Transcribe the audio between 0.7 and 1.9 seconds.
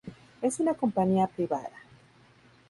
compañía privada.